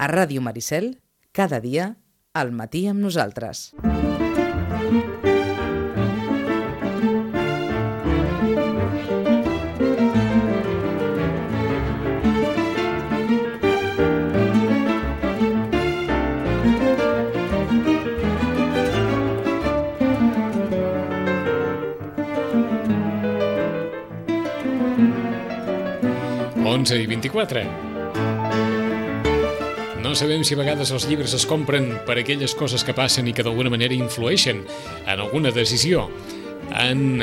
[0.00, 0.94] A Ràdio Maricel,
[1.36, 1.90] cada dia,
[2.32, 3.74] al matí amb nosaltres.
[26.64, 27.89] Onze i 24.
[30.10, 33.32] No sabem si a vegades els llibres es compren per aquelles coses que passen i
[33.32, 34.64] que d'alguna manera influeixen
[35.04, 36.08] en alguna decisió.
[36.74, 37.22] En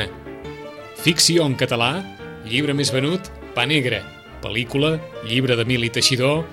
[0.96, 1.90] ficció en català,
[2.48, 3.98] llibre més venut, Pa Negre.
[4.40, 4.94] Pel·lícula,
[5.28, 6.46] llibre d'Emili Teixidor,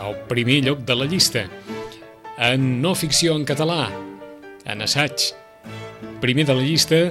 [0.00, 1.44] al primer lloc de la llista.
[2.40, 3.90] En no ficció en català,
[4.64, 5.28] en assaig,
[6.24, 7.02] primer de la llista,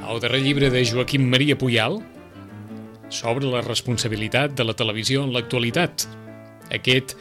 [0.00, 2.00] el darrer llibre de Joaquim Maria Puyal,
[3.12, 6.08] sobre la responsabilitat de la televisió en l'actualitat.
[6.72, 7.18] Aquest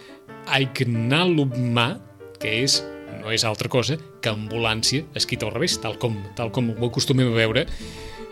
[0.48, 1.88] Aiknalumma,
[2.40, 2.82] que és,
[3.22, 7.32] no és altra cosa que ambulància escrit al revés, tal com, tal com ho acostumem
[7.32, 7.66] a veure,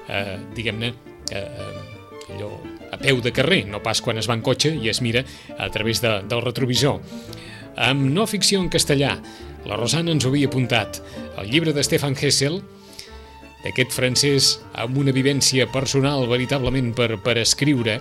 [0.08, 0.92] eh, diguem-ne,
[1.32, 2.52] eh, eh, allò
[2.92, 5.24] a peu de carrer, no pas quan es va en cotxe i es mira
[5.58, 7.00] a través de, del retrovisor.
[7.80, 9.16] Amb no ficció en castellà,
[9.66, 11.00] la Rosana ens ho havia apuntat,
[11.40, 12.60] el llibre de Stefan Hessel,
[13.62, 18.00] d'aquest francès amb una vivència personal veritablement per, per escriure,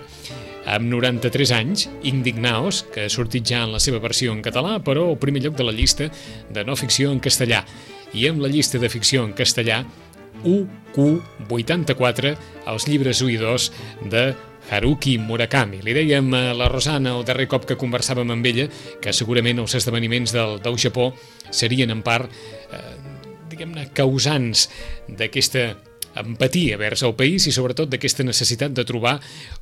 [0.65, 5.07] amb 93 anys, Indignaos, que ha sortit ja en la seva versió en català, però
[5.09, 6.09] al primer lloc de la llista
[6.49, 7.63] de no ficció en castellà.
[8.13, 9.81] I amb la llista de ficció en castellà,
[10.43, 12.35] UQ84,
[12.71, 13.67] els llibres 1 i 2
[14.11, 14.23] de
[14.69, 15.81] Haruki Murakami.
[15.83, 18.67] Li dèiem a la Rosana el darrer cop que conversàvem amb ella
[19.01, 21.11] que segurament els esdeveniments del, del Japó
[21.51, 22.31] serien en part,
[22.71, 22.97] eh,
[23.51, 24.69] diguem-ne, causants
[25.09, 25.71] d'aquesta
[26.15, 29.17] empatia vers el país i sobretot d'aquesta necessitat de trobar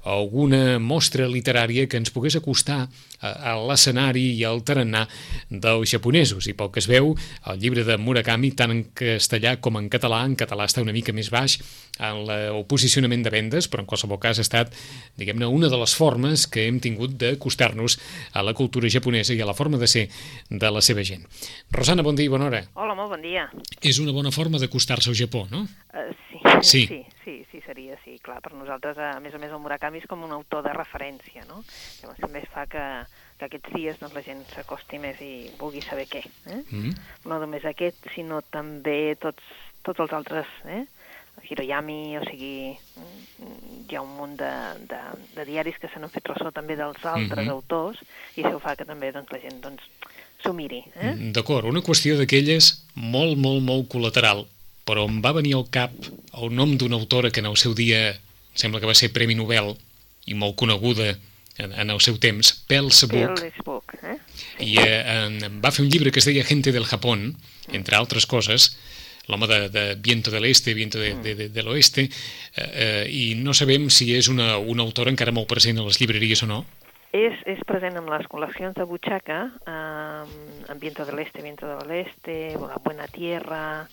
[0.07, 2.87] alguna mostra literària que ens pogués acostar
[3.19, 5.05] a, a l'escenari i al tarannà
[5.49, 6.47] dels japonesos.
[6.49, 7.13] I pel que es veu,
[7.49, 11.13] el llibre de Murakami, tant en castellà com en català, en català està una mica
[11.15, 11.59] més baix
[11.99, 14.73] en la, el posicionament de vendes, però en qualsevol cas ha estat,
[15.19, 17.99] diguem-ne, una de les formes que hem tingut d'acostar-nos
[18.33, 20.07] a la cultura japonesa i a la forma de ser
[20.49, 21.25] de la seva gent.
[21.75, 22.63] Rosana, bon dia i bona hora.
[22.79, 23.49] Hola, molt bon dia.
[23.83, 25.65] És una bona forma d'acostar-se al Japó, no?
[25.93, 26.38] Uh, sí.
[26.61, 26.85] Sí.
[26.87, 30.07] sí, sí, sí, seria, sí, clar, per nosaltres, a més a més, el Murakami és
[30.09, 31.63] com un autor de referència, no?
[32.01, 32.83] Llavors també fa que,
[33.39, 36.23] que aquests dies doncs, la gent s'acosti més i vulgui saber què.
[36.51, 36.61] Eh?
[36.71, 36.93] Mm.
[37.31, 39.43] No només aquest, sinó també tots,
[39.83, 40.85] tots els altres, eh?
[41.49, 44.51] Hiroyami, o sigui, mm, hi ha un munt de,
[44.91, 44.99] de,
[45.37, 47.53] de diaris que se n'han fet ressò també dels altres Mhm.
[47.53, 48.01] autors,
[48.35, 49.83] i això fa que també doncs, la gent doncs,
[50.43, 50.83] s'ho miri.
[50.99, 51.15] Eh?
[51.35, 54.45] D'acord, una qüestió d'aquelles molt, molt, molt col·lateral,
[54.89, 55.93] però em va venir al cap
[56.41, 58.17] el nom d'una autora que en el seu dia
[58.57, 59.75] sembla que va ser Premi Nobel
[60.25, 61.11] i molt coneguda
[61.59, 64.17] en, en el seu temps, Pels Book, Phil Book, eh?
[64.65, 67.35] i eh, va fer un llibre que es deia Gente del Japón,
[67.71, 68.71] entre altres coses,
[69.29, 73.35] l'home de, de Viento del Este, Viento de, de, de, de l'Oeste, eh, eh, i
[73.37, 76.63] no sabem si és una, una autora encara molt present a les llibreries o no.
[77.13, 81.91] És, és present en les col·leccions de butxaca, eh, en Viento del Este, Viento del
[82.05, 83.87] Este, La Buena Tierra,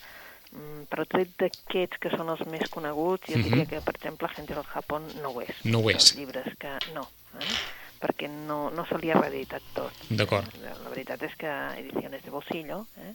[0.90, 3.42] però tret d'aquests que són els més coneguts, jo Mhm.
[3.44, 5.64] diria que, per exemple, Gente del Japón no ho és.
[5.64, 5.96] No ho és.
[5.96, 7.02] Els llibres que no,
[7.40, 7.56] eh?
[8.00, 9.92] perquè no, no se li ha reeditat tot.
[10.10, 10.46] D'acord.
[10.62, 13.14] La, la veritat és que Ediciones de Bolsillo eh?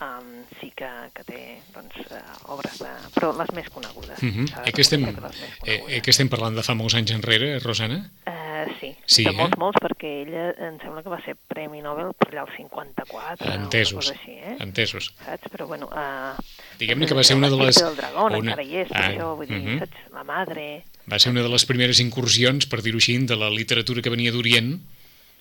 [0.00, 1.40] Um, sí que, que té
[1.74, 2.90] doncs, uh, obres de...
[3.14, 4.18] però les més conegudes.
[4.22, 4.66] Uh -huh.
[4.66, 5.04] eh, que, estem,
[5.66, 8.10] eh, eh, que estem parlant de fa molts anys enrere, Rosana?
[8.26, 9.32] Uh, sí, Sí, de eh?
[9.36, 13.52] molts, molts, perquè ella em sembla que va ser Premi Nobel per allà al 54,
[13.52, 14.56] Entesos, així, eh?
[14.60, 15.14] entesos.
[15.24, 15.48] Saps?
[15.50, 15.86] Però bueno...
[15.86, 16.34] Uh,
[16.78, 19.36] Diguem-ne que va ser una de les- del dragón una- encara hi és, Ah, això,
[19.36, 19.78] vull dir, mhm.
[19.78, 19.96] saps?
[20.12, 20.84] La madre...
[21.10, 24.32] Va ser una de les primeres incursions, per dir-ho així, de la literatura que venia
[24.32, 24.80] d'Orient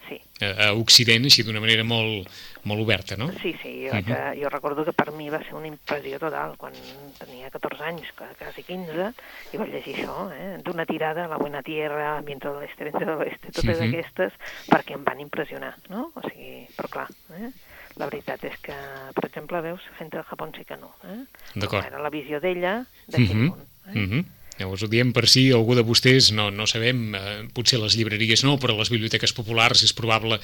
[0.07, 2.27] Sí, a, a Occident, així d'una manera molt,
[2.65, 3.29] molt oberta, no?
[3.41, 4.11] sí, sí, jo, Mhm.
[4.11, 6.73] uh jo recordo que per mi va ser una impressió total, quan
[7.17, 9.13] tenia 14 anys, quasi 15,
[9.53, 10.57] i vaig llegir això, eh?
[10.63, 13.89] d'una tirada, La Buena Tierra, Viento del Este, Viento del Oeste, totes Mhm.
[13.89, 14.33] aquestes,
[14.69, 16.11] perquè em van impressionar, no?
[16.15, 17.07] O sigui, però clar,
[17.39, 17.51] eh?
[17.95, 18.73] la veritat és que,
[19.13, 21.25] per exemple, veus, Gente del Japó sí que no, eh?
[21.55, 21.85] D'acord.
[21.85, 23.59] Era la visió d'ella d'aquell Mhm, món.
[23.87, 23.99] Eh?
[23.99, 24.25] mhm.
[24.59, 28.43] Llavors ho diem per si algú de vostès, no, no sabem, eh, potser les llibreries
[28.45, 30.37] no, però les biblioteques populars és probable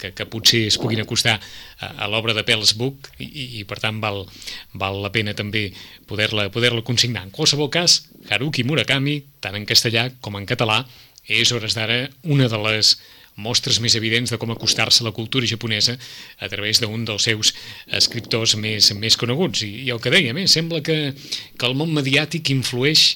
[0.00, 3.66] que, que potser es puguin acostar a, a l'obra de Pels Book i, i, i
[3.68, 4.24] per tant val,
[4.72, 5.68] val la pena també
[6.08, 7.26] poder-la poder, consignar.
[7.26, 10.80] En qualsevol cas, Haruki Murakami, tant en castellà com en català,
[11.28, 12.96] és hores d'ara una de les
[13.40, 15.96] mostres més evidents de com acostar-se a la cultura japonesa
[16.40, 17.52] a través d'un dels seus
[17.86, 19.62] escriptors més, més coneguts.
[19.64, 21.12] I, I el que dèiem, eh, sembla que,
[21.56, 23.14] que el món mediàtic influeix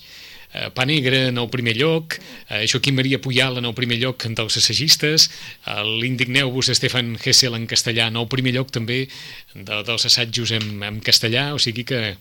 [0.74, 2.14] Pa Negre en el primer lloc,
[2.48, 5.28] eh, Joaquim Maria Puyal en el primer lloc dels assagistes,
[5.84, 9.04] l'Indigneu-vos de Stefan Hessel en castellà en el primer lloc també
[9.54, 12.16] de, dels assajos en, en castellà, o sigui que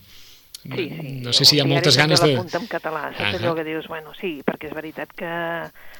[0.64, 1.08] Sí, sí.
[1.20, 2.30] no sé si hi ha moltes ganes de...
[2.32, 3.36] L'apunta en català, saps Ahà.
[3.36, 5.32] allò que dius, bueno, sí, perquè és veritat que,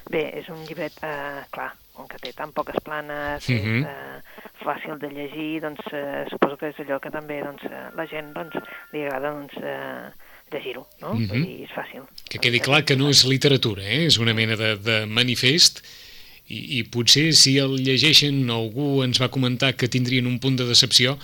[0.08, 3.84] bé, és un llibret, eh, clar, com que té tan poques planes, Mhm.
[3.84, 7.82] és eh, fàcil de llegir, doncs eh, suposo que és allò que també doncs, eh,
[7.94, 8.56] la gent doncs,
[8.94, 10.08] li agrada doncs, eh,
[10.54, 11.14] llegir-ho, no?
[11.14, 11.28] Mhm.
[11.30, 12.06] Vull dir, és fàcil.
[12.30, 14.04] Que quedi clar que no és literatura, eh?
[14.08, 15.82] és una mena de, de manifest
[16.48, 20.68] i, i potser si el llegeixen algú ens va comentar que tindrien un punt de
[20.68, 21.18] decepció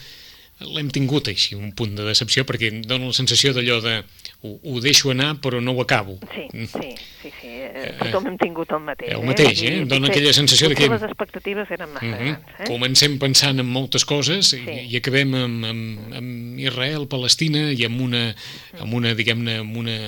[0.60, 3.94] l'hem tingut així, un punt de decepció perquè dona la sensació d'allò de
[4.42, 6.64] ho, ho deixo anar però no ho acabo Sí, Mm.
[6.66, 7.48] sí, sí, sí.
[7.70, 9.12] Eh, tothom hem tingut el mateix.
[9.14, 9.84] el mateix, dir, eh?
[9.84, 12.18] Dona potser- aquella sensació de que- les expectatives eren massa Mhm.
[12.18, 12.64] grans, eh?
[12.66, 14.58] Comencem pensant en moltes coses Sí.
[14.66, 18.34] i, i acabem amb, amb, amb Israel, Palestina i amb una,
[18.80, 19.98] amb una diguem-ne, amb una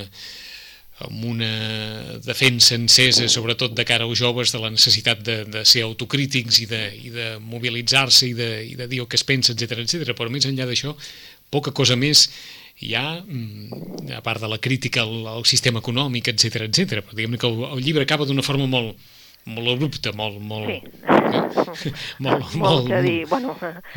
[1.03, 5.81] amb una defensa encesa, sobretot de cara als joves, de la necessitat de, de ser
[5.83, 9.51] autocrítics i de, i de mobilitzar-se i, de, i de dir el que es pensa,
[9.51, 10.13] etc etc.
[10.15, 10.95] Però més enllà d'això,
[11.49, 12.29] poca cosa més
[12.81, 17.03] hi ha, mm, a part de la crítica al, al sistema econòmic, etc etc.
[17.03, 18.97] Però diguem que el, el llibre acaba d'una forma molt,
[19.45, 20.39] molt abrupta, molt...
[20.39, 20.81] molt Sí.
[22.23, 23.55] molt, Molt que dir, bueno,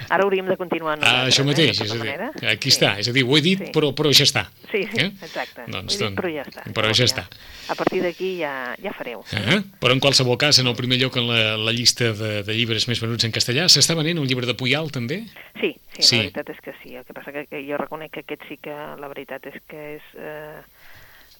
[0.09, 2.31] ara hauríem de continuar Ah, això eh, mateix, de és a dir, manera.
[2.53, 2.77] aquí Sí.
[2.77, 3.71] està, és a dir, ho he dit, Sí.
[3.75, 4.47] però, però ja està.
[4.71, 5.11] Sí, sí, Eh?
[5.23, 5.63] exacte.
[5.67, 6.65] Doncs, Vull dir, doncs, però ja està.
[6.73, 7.25] però Llavors ja està.
[7.69, 9.25] A partir d'aquí ja, ja fareu.
[9.33, 12.55] Ah, però en qualsevol cas, en el primer lloc en la, la llista de, de
[12.55, 15.25] llibres més venuts en castellà, s'està venent un llibre de Puyal, també?
[15.61, 16.17] Sí, sí, Sí.
[16.17, 16.95] la veritat és que sí.
[16.97, 19.97] El que passa que, que jo reconec que aquest sí que la veritat és que
[19.97, 20.61] és eh,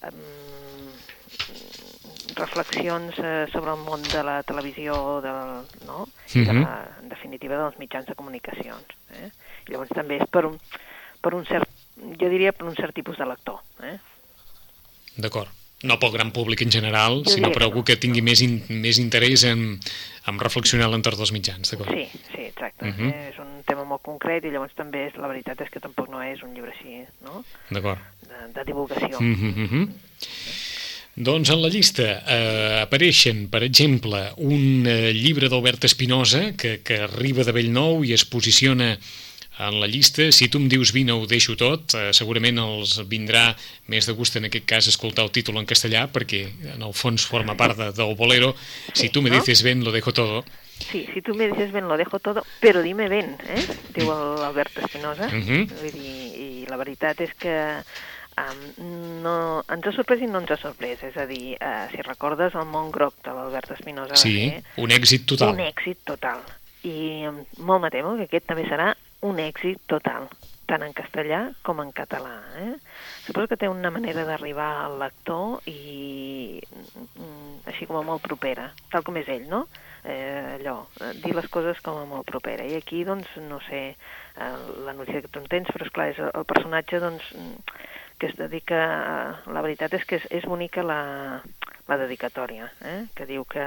[0.03, 0.91] um,
[2.35, 6.07] reflexions eh, sobre el món de la televisió, del, no?
[6.33, 6.61] De Mhm.
[6.63, 8.85] la, en definitiva dels mitjans de comunicacions.
[9.13, 9.31] Eh?
[9.67, 10.59] Llavors també és per un,
[11.21, 13.59] per un cert, jo diria per un cert tipus de lector.
[13.83, 13.97] Eh?
[15.17, 15.49] D'acord.
[15.83, 18.63] No pel gran públic en general, Jo sinó per que algú que tingui més, in,
[18.69, 19.79] més interès en,
[20.25, 21.91] en reflexionar l'entorn dels mitjans, d'acord?
[21.93, 22.85] Sí, sí, exacte.
[22.85, 23.09] Mhm.
[23.09, 23.29] eh?
[23.29, 26.21] És un tema molt concret i llavors també és, la veritat és que tampoc no
[26.21, 27.43] és un llibre així, no?
[27.69, 27.99] D'acord.
[28.27, 29.19] De, de divulgació.
[29.21, 29.93] Mm -hmm, mm
[31.17, 36.99] Doncs en la llista eh, apareixen, per exemple, un eh, llibre d'Albert Espinosa que, que
[37.07, 38.91] arriba de Bellnou i es posiciona
[39.57, 40.27] en la llista.
[40.29, 43.47] Si tu em dius vine ho deixo tot, eh, segurament els vindrà
[43.89, 46.43] més de gust en aquest cas escoltar el títol en castellà perquè
[46.75, 48.53] en el fons forma part de, del bolero.
[48.93, 50.43] Si tu me dices ven lo dejo todo.
[50.77, 53.65] Sí, si tú me dices ven, lo dejo todo, pero dime ven, eh?
[53.95, 55.27] diu el Albert Espinosa.
[55.33, 55.65] Mhm.
[55.81, 57.55] Vull dir, I la veritat és que
[58.41, 58.61] um,
[59.23, 59.35] no,
[59.73, 61.03] ens ha sorprès i no ens ha sorprès.
[61.07, 64.93] És a dir, uh, si recordes el món groc de l'Albert Espinosa Sí, ser un
[64.95, 65.55] èxit total.
[65.55, 66.43] un èxit total.
[66.87, 67.25] I
[67.57, 68.93] molt me temo que aquest també serà
[69.27, 70.27] un èxit total,
[70.69, 72.35] tant en castellà com en català.
[72.61, 72.75] Eh?
[73.25, 78.69] Suposo que té una manera d'arribar al lector i mm, així com a molt propera,
[78.93, 79.65] tal com és ell, no?
[80.07, 82.63] Eh, allò, eh, dir les coses com a molt propera.
[82.63, 84.51] I aquí, doncs, no sé eh,
[84.85, 87.33] la notícia que tu en tens, però esclar, és el, el personatge, doncs,
[88.19, 88.79] que es dedica...
[88.97, 91.41] A, la veritat és que és, és bonica la,
[91.87, 93.05] la dedicatòria, eh?
[93.15, 93.63] que diu que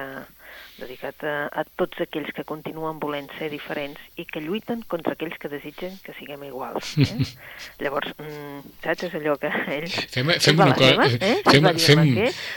[0.81, 5.37] dedicat a, a tots aquells que continuen volent ser diferents i que lluiten contra aquells
[5.39, 6.95] que desitgen que siguem iguals.
[6.99, 7.27] Eh?
[7.85, 9.05] Llavors, mm, saps?
[9.11, 9.95] És allò que ells...
[10.15, 11.35] Fem- fem una cosa- seva, eh?
[11.47, 12.05] fem- va fem-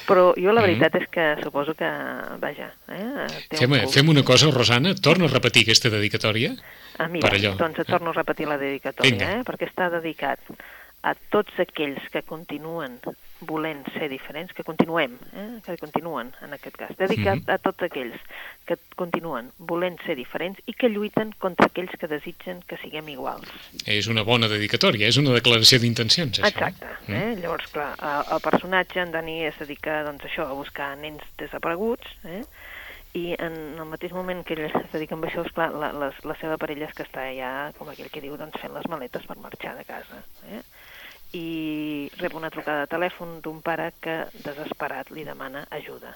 [0.08, 0.68] però jo la Mhm.
[0.70, 1.90] veritat és que suposo que,
[2.40, 3.28] vaja, eh?
[3.50, 6.56] té Fem, un fem una cosa, Rosana, torna a repetir aquesta dedicatòria.
[6.98, 7.56] Ah, mira, per allò.
[7.58, 9.30] doncs et torno a repetir la dedicatòria, Vinga.
[9.40, 9.44] eh?
[9.44, 10.40] perquè està dedicat
[11.04, 13.00] a tots aquells que continuen
[13.44, 15.48] volent ser diferents, que continuem, eh?
[15.66, 17.52] que continuen en aquest cas, dedicat Mhm.
[17.52, 18.16] a tots aquells
[18.66, 23.50] que continuen volent ser diferents i que lluiten contra aquells que desitgen que siguem iguals.
[23.86, 26.48] És una bona dedicatòria, és una declaració d'intencions, això.
[26.48, 26.88] Exacte.
[27.08, 27.14] Mm.
[27.14, 27.36] Eh?
[27.42, 32.08] Llavors, clar, el, el personatge, en Dani, es dedica doncs, això, a buscar nens desapareguts,
[32.24, 32.46] eh?
[33.14, 36.36] i en el mateix moment que ell es dedica amb això, esclar, la, la, la
[36.40, 39.38] seva parella és que està ja, com aquell que diu, doncs, fent les maletes per
[39.38, 40.24] marxar de casa.
[40.50, 40.64] Eh?
[41.34, 46.14] I rep una trucada de telèfon d'un pare que, desesperat, li demana ajuda.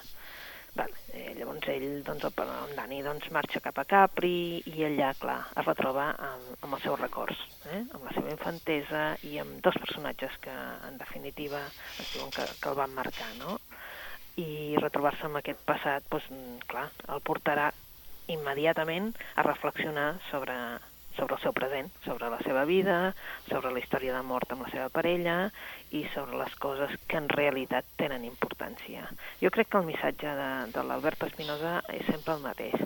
[0.78, 0.94] Vale.
[1.12, 5.38] Eh, llavors ell, doncs, el, en Dani, doncs, marxa cap a Capri i allà, clar,
[5.58, 7.40] es retroba amb, amb els seus records,
[7.72, 7.80] eh?
[7.82, 10.54] amb la seva infantesa i amb dos personatges que,
[10.88, 11.64] en definitiva,
[11.98, 13.58] ens diuen que, que el van marcar, no?
[14.38, 17.72] I retrobar-se amb aquest passat, doncs, clar, el portarà
[18.30, 20.54] immediatament a reflexionar sobre,
[21.18, 22.98] sobre el seu present, sobre la seva vida,
[23.50, 25.36] sobre la història de mort amb la seva parella
[25.90, 29.08] i sobre les coses que en realitat tenen importància.
[29.42, 32.76] Jo crec que el missatge de, de l'Albert Espinosa és sempre el mateix.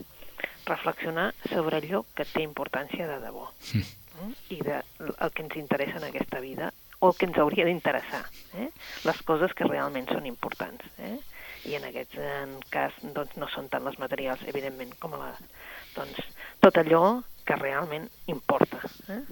[0.66, 3.50] Reflexionar sobre allò que té importància de debò.
[3.74, 4.32] Mm?
[4.54, 4.78] I de,
[5.12, 6.72] el que ens interessa en aquesta vida,
[7.02, 8.22] o el que ens hauria d'interessar,
[8.62, 8.68] eh?
[9.04, 10.84] les coses que realment són importants.
[11.02, 11.16] Eh?
[11.66, 15.32] I en aquest en cas doncs, no són tant les materials, evidentment, com la,
[15.96, 16.22] doncs,
[16.62, 17.02] tot allò
[17.44, 18.80] que realment importa.
[19.08, 19.22] Eh?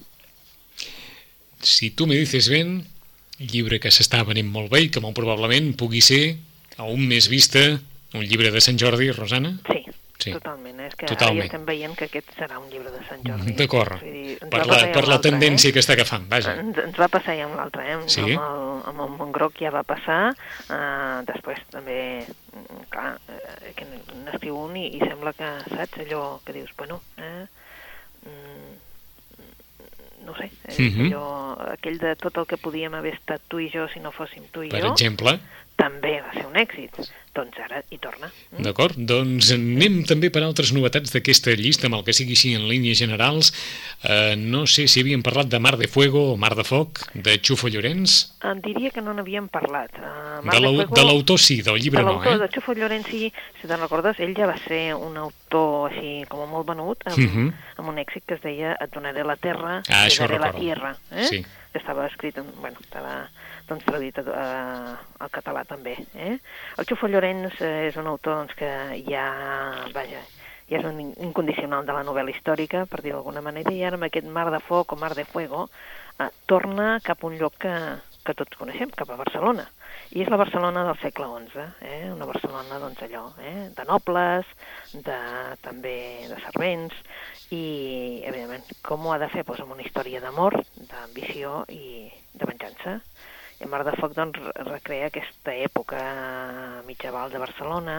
[1.61, 2.87] Si tu me dices ben,
[3.39, 6.39] llibre que s'està venint molt bé i que molt probablement pugui ser
[6.81, 7.63] a un més vista
[8.15, 9.55] un llibre de Sant Jordi, Rosana?
[9.69, 9.85] Sí,
[10.21, 10.33] Sí.
[10.33, 10.81] totalment.
[10.81, 11.39] És que Totalment.
[11.39, 13.55] ara ja estem veient que aquest serà un llibre de Sant Jordi.
[13.57, 14.03] D'acord.
[14.53, 15.73] Per la, per la tendència eh?
[15.73, 16.57] que està agafant, vaja.
[16.61, 17.97] Ens, ens va passar ja amb l'altre, eh?
[18.07, 18.27] Sí?
[18.27, 20.35] Amb el, amb el Montgroc ja va passar,
[20.69, 23.89] uh, després també, mm, clar, eh, que
[24.27, 27.47] n'escriu un i, i sembla que, saps, allò que dius, bueno, eh,
[30.25, 31.07] no sé, és Mhm.
[31.13, 34.45] allò, aquell de tot el que podíem haver estat tu i jo si no fóssim
[34.53, 35.39] tu i Per jo, exemple,
[35.81, 37.01] també va ser un èxit.
[37.31, 38.27] Doncs ara hi torna.
[38.51, 38.65] Mm?
[38.67, 38.97] d'acord?
[39.07, 42.99] Doncs anem també per altres novetats d'aquesta llista, amb el que sigui així en línies
[42.99, 43.53] generals.
[44.03, 47.37] Uh, no sé si havíem parlat de Mar de Fuego o Mar de Foc, de
[47.39, 48.17] Xufo Llorenç.
[48.51, 49.95] Em diria que no n'havíem parlat.
[49.95, 52.35] Uh, De l'au- de l'autor sí, del llibre de no, eh?
[52.43, 56.43] de Xufo Llorenç, sí, si te'n recordes, ell ja va ser un autor així com
[56.51, 57.53] molt venut, amb, Mhm.
[57.79, 60.97] amb un èxit que es deia Et donaré la terra, Ah, això daré la tierra,
[61.13, 61.27] eh?
[61.31, 61.45] Sí.
[61.73, 63.31] que estava escrit, en, bueno, estava
[63.71, 65.97] doncs, traduït a, a, al català també.
[66.15, 66.37] Eh?
[66.77, 68.71] El Xufo Llorenç eh, és un autor doncs, que
[69.09, 69.25] ja,
[69.95, 70.21] vaja,
[70.71, 73.99] ja és un in- incondicional de la novel·la històrica, per dir d'alguna manera, i ara
[73.99, 75.69] amb aquest Mar de Foc o Mar de Fuego
[76.19, 77.75] eh, torna cap a un lloc que,
[78.27, 79.67] que tots coneixem, cap a Barcelona.
[80.11, 82.11] I és la Barcelona del segle XI, eh?
[82.11, 83.69] una Barcelona doncs allò, eh?
[83.77, 84.47] de nobles,
[84.93, 85.19] de,
[85.63, 85.97] també
[86.27, 86.97] de servents,
[87.55, 89.45] i evidentment com ho ha de fer?
[89.47, 90.59] Doncs amb una història d'amor,
[90.91, 92.99] d'ambició i de venjança.
[93.61, 96.01] I Mar de Foc doncs, re- recrea aquesta època
[96.87, 97.97] mitjaval de Barcelona,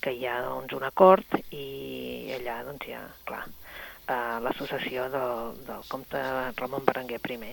[0.00, 3.42] que hi ha doncs, un acord i allà doncs, hi ha, clar,
[4.08, 6.22] eh, l'associació del, del comte
[6.56, 7.52] Ramon Berenguer I.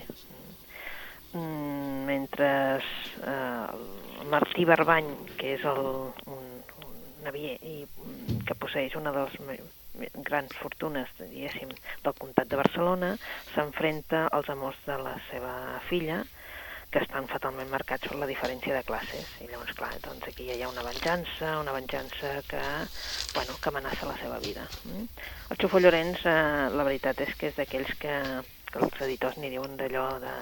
[1.34, 2.48] Mm, mentre
[2.80, 3.68] eh,
[4.32, 5.84] Martí Barbany, que és el,
[6.32, 6.48] un,
[6.88, 6.96] un
[7.28, 9.62] navier i, mm, que posseix una de les
[10.26, 11.70] grans fortunes, diguéssim,
[12.06, 13.14] del comtat de Barcelona,
[13.54, 15.54] s'enfrenta als amors de la seva
[15.92, 16.24] filla,
[16.90, 19.28] que estan fatalment marcats per la diferència de classes.
[19.44, 22.62] I llavors, clar, doncs aquí ja hi ha una venjança, una venjança que,
[23.36, 24.66] bueno, que amenaça la seva vida.
[24.86, 25.04] Mm?
[25.54, 28.16] El Xufo Llorenç, eh, la veritat és que és d'aquells que,
[28.70, 30.34] que els editors n'hi diuen d'allò de,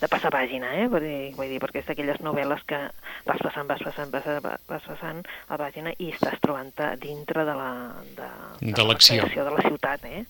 [0.00, 0.86] de passar pàgina, eh?
[0.90, 2.80] Vull dir, vull dir, perquè és d'aquelles novel·les que
[3.26, 4.30] vas passant, vas passant, vas,
[4.70, 7.70] vas passant a pàgina i estàs trobant-te dintre de la,
[8.18, 8.30] de,
[8.62, 9.22] De l'acció.
[9.24, 10.24] creació de la ciutat, eh?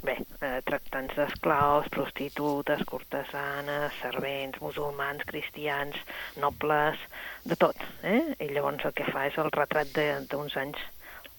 [0.00, 5.98] Bé, eh, tractants d'esclaus, prostitutes, cortesanes, servents, musulmans, cristians,
[6.40, 6.96] nobles,
[7.44, 7.76] de tot.
[8.02, 8.22] Eh?
[8.40, 9.92] I llavors el que fa és el retrat
[10.30, 10.80] d'uns anys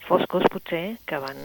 [0.06, 1.42] foscos, potser, que van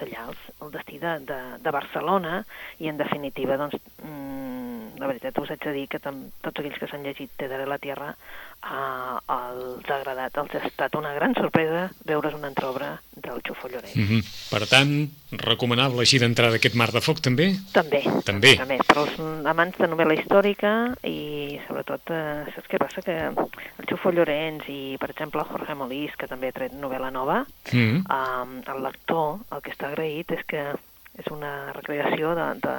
[0.00, 2.40] sellar el destí de, de, de Barcelona
[2.78, 6.78] i, en definitiva, doncs, mm, la veritat us haig de dir que tam, tots aquells
[6.78, 11.12] que s'han llegit Te daré la tierra eh, els ha agradat, els ha estat una
[11.14, 13.96] gran sorpresa veure's una entreobra del Xufo Llorenç.
[13.96, 14.22] Mm -hmm.
[14.50, 17.54] Per tant, recomanable així d'entrada aquest Mar de Foc també?
[17.72, 18.02] També.
[18.24, 18.56] També.
[18.56, 23.02] També, per als amants de novel·la històrica i sobretot, eh, saps què passa?
[23.02, 27.46] Que el Xufo Llorenç i, per exemple, Jorge Molís, que també ha tret novel·la nova,
[27.72, 28.00] Mm -hmm.
[28.08, 30.74] eh, el lector el que està agraït és que
[31.18, 32.76] és una recreació de, de,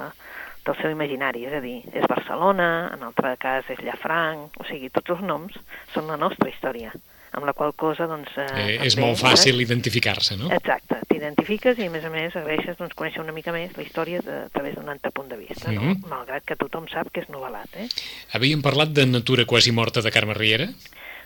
[0.66, 4.92] del seu imaginari, és a dir, és Barcelona, en altre cas és Llafranc, o sigui,
[4.94, 5.56] tots els noms
[5.94, 6.92] són la nostra història,
[7.32, 8.30] amb la qual cosa, doncs...
[8.36, 10.50] Eh, és també, molt fàcil identificar-se, no?
[10.54, 14.22] Exacte, t'identifiques i a més a més agraeixes doncs, conèixer una mica més la història
[14.24, 15.82] de, a través d'un altre punt de vista, no?
[15.82, 16.08] Mhm.
[16.12, 17.78] malgrat que tothom sap que és novel·lat.
[17.80, 17.88] Eh?
[18.36, 20.68] Havíem parlat de Natura quasi morta de Carme Riera?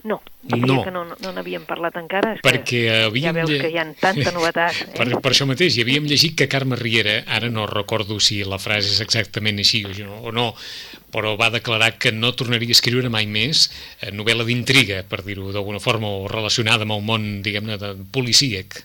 [0.07, 0.77] No, No.
[0.87, 3.35] que no, no n'havíem parlat encara, és Perquè que ja havíem...
[3.35, 4.77] veus lle- que hi ha tanta novetat.
[4.87, 4.93] Eh?
[4.95, 8.61] Per, per això mateix, hi havíem llegit que Carme Riera, ara no recordo si la
[8.63, 10.47] frase és exactament així o no, o no
[11.17, 13.67] però va declarar que no tornaria a escriure mai més
[14.03, 18.83] eh, novel·la d'intriga, per dir-ho d'alguna forma, o relacionada amb el món, diguem-ne, de policíac.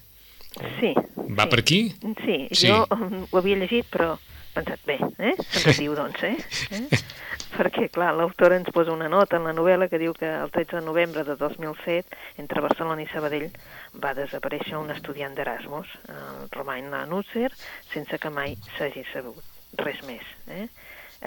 [0.80, 0.94] Sí.
[1.38, 1.50] Va sí.
[1.52, 1.80] per aquí?
[2.26, 2.68] Sí, Sí.
[2.72, 4.16] jo ho havia llegit, però
[4.56, 5.36] pensat, bé, eh?
[5.52, 6.36] se'n diu, doncs, eh?
[6.76, 7.04] eh?
[7.52, 10.80] Perquè, clar, l'autora ens posa una nota en la novel·la que diu que el 13
[10.80, 13.50] de novembre de 2007, entre Barcelona i Sabadell,
[14.04, 17.50] va desaparèixer un estudiant d'Erasmus, el Romain Lanutzer,
[17.92, 19.44] sense que mai s'hagi sabut
[19.84, 20.24] res més.
[20.48, 20.68] Eh?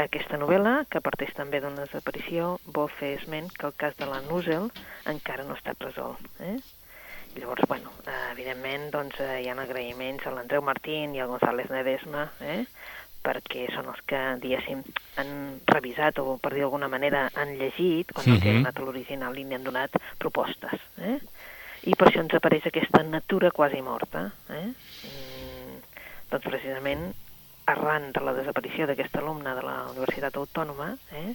[0.04, 4.22] Aquesta novel·la, que parteix també d'una desaparició, vol fer esment que el cas de la
[4.24, 4.70] Nusel
[5.12, 6.24] encara no està resolt.
[6.40, 6.56] Eh?
[7.34, 7.90] Llavors, bueno,
[8.32, 12.62] evidentment, doncs, eh, hi ha agraïments a l'Andreu Martín i al González Ledesma, eh?
[13.24, 14.82] Perquè són els que, diguéssim,
[15.16, 15.32] han
[15.70, 18.48] revisat o, per dir d'alguna manera, han llegit, quan no Mhm.
[18.50, 20.78] han anat a l'original i n'hi han donat propostes.
[20.98, 21.18] Eh?
[21.88, 24.30] I per això ens apareix aquesta natura quasi morta.
[24.50, 24.66] Eh?
[24.68, 25.76] Mm,
[26.30, 27.14] doncs precisament
[27.66, 31.34] arran de la desaparició d'aquesta alumna de la Universitat Autònoma, eh,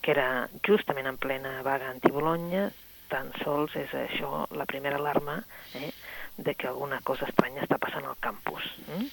[0.00, 2.70] que era justament en plena vaga anti-Bologna,
[3.08, 5.42] tan sols és això la primera alarma
[5.74, 5.90] eh,
[6.36, 8.62] de que alguna cosa estranya està passant al campus.
[8.96, 9.06] Eh?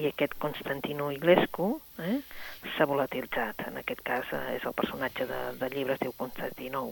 [0.00, 1.68] I aquest Constantino Iglescu
[2.02, 2.16] eh,
[2.74, 3.66] s'ha volatilitzat.
[3.68, 6.88] En aquest cas eh, és el personatge de, de llibre, diu Constantino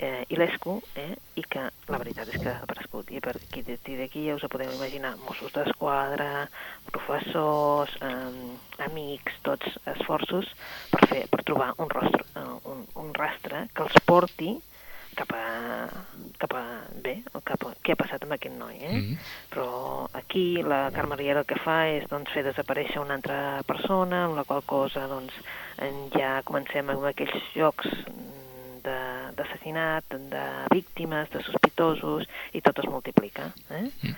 [0.00, 3.10] eh, Ilescu, eh, i que la veritat és que ha aparegut.
[3.12, 6.48] I per aquí d'aquí ja us ho podeu imaginar, Mossos d'Esquadra,
[6.90, 10.48] professors, eh, amics, tots esforços
[10.90, 14.56] per, fer, per trobar un, rostre, eh, un, un rastre que els porti
[15.16, 15.44] cap a,
[16.38, 16.64] cap a
[17.02, 18.92] bé, cap a, què ha passat amb aquest noi, eh?
[18.92, 19.16] Mm -hmm.
[19.52, 24.24] Però aquí la Carme Riera el que fa és doncs, fer desaparèixer una altra persona,
[24.24, 25.32] amb la qual cosa doncs,
[26.18, 27.88] ja comencem amb aquells jocs
[28.82, 33.52] d'assassinat, de, de víctimes, de sospitosos, i tot es multiplica.
[33.70, 33.90] Eh?
[34.02, 34.14] Mm.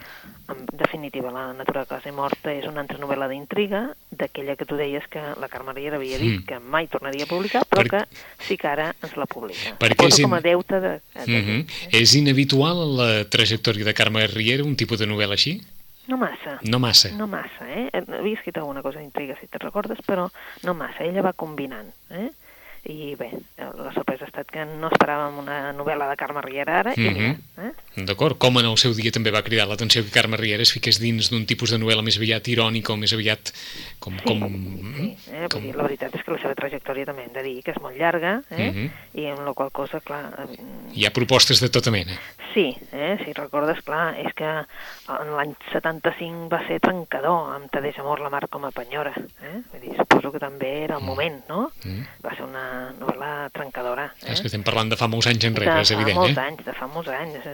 [0.49, 4.76] En definitiva, La natura de classe morta és una altra novel·la d'intriga, d'aquella que tu
[4.76, 6.47] deies que la Carme Riera havia dit mm.
[6.49, 7.90] que mai tornaria a publicar, però per...
[7.90, 9.75] que sí que ara ens la publica.
[9.81, 10.28] Perquè és in...
[10.28, 10.92] com a deute de...
[11.16, 11.61] de mm -hmm.
[11.61, 12.00] eh?
[12.02, 15.61] És inhabitual la trajectòria de Carme Riera, un tipus de novel·la així?
[16.07, 16.59] No massa.
[16.62, 17.11] No massa.
[17.14, 17.88] No massa, eh?
[17.92, 20.28] Havia escrit alguna cosa d'intriga, si te'n recordes, però
[20.62, 21.04] no massa.
[21.04, 22.31] Ella va combinant, eh?
[22.84, 26.94] I bé, la sorpresa ha estat que no esperàvem una novel·la de Carme Riera ara,
[26.96, 27.10] mm -hmm.
[27.10, 28.04] i mira, eh?
[28.08, 30.98] D'acord, com en el seu dia també va cridar l'atenció que Carme Riera es fiqués
[30.98, 33.52] dins d'un tipus de novel·la més aviat irònica o més aviat
[34.00, 34.18] com...
[34.18, 34.38] Sí, com,
[34.96, 35.46] sí eh?
[35.48, 35.62] com...
[35.62, 37.96] Dir, la veritat és que la seva trajectòria també hem de dir que és molt
[37.96, 38.70] llarga, eh?
[38.70, 38.90] Mm -hmm.
[39.14, 40.24] i amb la qual cosa, clar...
[40.38, 40.58] Eh,
[40.94, 42.18] Hi ha propostes de tota mena.
[42.52, 43.16] Sí, eh?
[43.24, 48.30] si recordes, clar, és que en l'any 75 va ser trencador amb Tadeix Amor la
[48.30, 49.62] mar com a penyora, eh?
[49.70, 51.06] Vull dir, suposo que també era el mm.
[51.06, 51.70] moment, no?
[51.84, 52.04] Mm.
[52.24, 52.64] Va ser una
[52.98, 54.08] novel·la trencadora.
[54.22, 54.32] Eh?
[54.34, 56.46] És que estem parlant de fa molts anys enrere, de és evident, molts eh?
[56.48, 57.46] anys, de fa molts anys.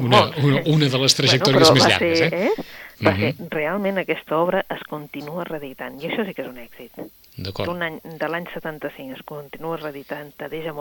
[0.00, 2.48] Una, una, una de les trajectòries bueno, més llargues, ser, eh?
[2.48, 2.64] eh?
[3.00, 3.34] Mm -hmm.
[3.34, 7.04] ser, realment aquesta obra es continua reeditant, i això sí que és un èxit.
[7.36, 7.82] D'acord.
[7.82, 10.30] Any, de l'any 75 es continua reeditant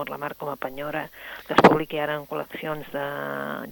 [0.09, 1.09] la Mar com a penyora,
[1.47, 3.05] que es publiqui ara en col·leccions de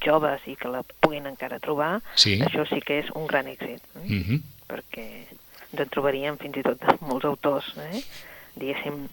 [0.01, 2.39] joves i que la puguin encara trobar, sí.
[2.41, 3.81] això sí que és un gran èxit.
[4.01, 4.07] Eh?
[4.07, 4.41] Mm -hmm.
[4.67, 5.05] Perquè
[5.71, 8.01] ens en trobaríem fins i tot molts autors, eh?
[8.55, 9.07] diguéssim,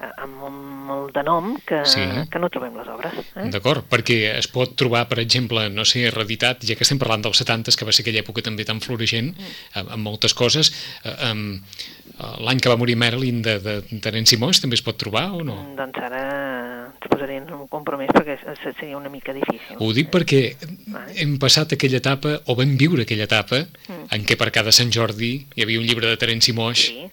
[0.00, 0.58] amb un
[0.90, 2.02] molt de nom que, sí.
[2.30, 3.18] que no trobem les obres.
[3.36, 3.48] Eh?
[3.52, 7.42] D'acord, perquè es pot trobar, per exemple, no sé, reeditat, ja que estem parlant dels
[7.42, 9.58] 70, que va ser aquella època també tan floreixent, mm.
[9.80, 10.72] amb, amb moltes coses,
[11.04, 14.98] eh, eh, l'any que va morir Marilyn de, de, de Terence Simons també es pot
[15.00, 15.56] trobar o no?
[15.62, 16.24] Mm, doncs ara
[16.90, 19.78] ens posaríem en un compromís perquè seria una mica difícil.
[19.80, 20.42] Ho dic perquè
[21.20, 24.10] hem passat aquella etapa, o vam viure aquella etapa, mm.
[24.16, 27.08] en què per cada Sant Jordi hi havia un llibre de Terence Simons sí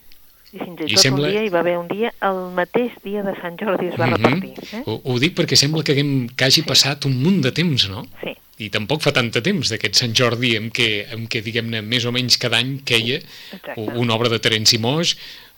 [0.54, 1.28] i fins i tot sembla...
[1.28, 4.08] un dia hi va haver un dia, el mateix dia de Sant Jordi es va
[4.08, 4.26] mm -hmm.
[4.26, 4.80] repartir.
[4.80, 4.84] Eh?
[4.86, 6.68] Ho, ho dic perquè sembla que, haguem, que hagi sí.
[6.68, 8.06] passat un munt de temps, no?
[8.24, 8.36] Sí.
[8.58, 12.06] I tampoc fa tant de temps d'aquest Sant Jordi en què, en què diguem-ne, més
[12.06, 13.20] o menys cada any queia
[13.54, 13.82] Exacte.
[13.94, 15.16] una obra de Terence Moix,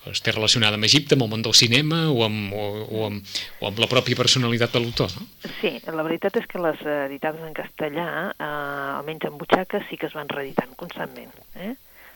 [0.07, 3.23] està relacionada amb Egipte, amb el món del cinema o amb, o, o amb,
[3.59, 5.27] o amb la pròpia personalitat de l'autor, no?
[5.59, 8.49] Sí, la veritat és que les editades en castellà, eh,
[8.97, 11.75] almenys en butxaca, sí que es van reeditant constantment, eh?